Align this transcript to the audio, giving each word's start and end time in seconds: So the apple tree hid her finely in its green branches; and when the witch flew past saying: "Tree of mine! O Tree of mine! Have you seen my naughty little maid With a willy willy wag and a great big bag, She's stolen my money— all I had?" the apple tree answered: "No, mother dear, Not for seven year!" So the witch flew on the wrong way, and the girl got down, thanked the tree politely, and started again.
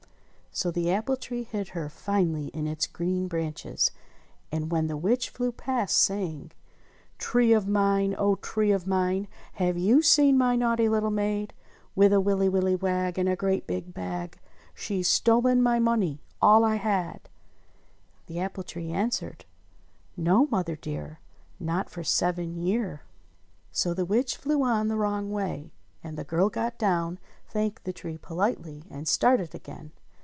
So 0.53 0.69
the 0.69 0.91
apple 0.91 1.15
tree 1.15 1.43
hid 1.43 1.69
her 1.69 1.87
finely 1.87 2.47
in 2.49 2.67
its 2.67 2.85
green 2.85 3.29
branches; 3.29 3.89
and 4.51 4.69
when 4.69 4.87
the 4.87 4.97
witch 4.97 5.29
flew 5.29 5.53
past 5.53 5.97
saying: 5.97 6.51
"Tree 7.17 7.53
of 7.53 7.69
mine! 7.69 8.13
O 8.17 8.35
Tree 8.35 8.71
of 8.71 8.85
mine! 8.85 9.29
Have 9.53 9.77
you 9.77 10.01
seen 10.01 10.37
my 10.37 10.57
naughty 10.57 10.89
little 10.89 11.09
maid 11.09 11.53
With 11.95 12.11
a 12.11 12.19
willy 12.19 12.49
willy 12.49 12.75
wag 12.75 13.17
and 13.17 13.29
a 13.29 13.37
great 13.37 13.65
big 13.65 13.93
bag, 13.93 14.39
She's 14.75 15.07
stolen 15.07 15.61
my 15.63 15.79
money— 15.79 16.19
all 16.41 16.65
I 16.65 16.75
had?" 16.75 17.29
the 18.27 18.41
apple 18.41 18.63
tree 18.65 18.91
answered: 18.91 19.45
"No, 20.17 20.47
mother 20.47 20.75
dear, 20.75 21.21
Not 21.61 21.89
for 21.89 22.03
seven 22.03 22.57
year!" 22.57 23.03
So 23.71 23.93
the 23.93 24.03
witch 24.05 24.35
flew 24.35 24.63
on 24.63 24.89
the 24.89 24.97
wrong 24.97 25.31
way, 25.31 25.71
and 26.03 26.17
the 26.17 26.25
girl 26.25 26.49
got 26.49 26.77
down, 26.77 27.19
thanked 27.47 27.85
the 27.85 27.93
tree 27.93 28.17
politely, 28.17 28.83
and 28.89 29.07
started 29.07 29.55
again. 29.55 29.93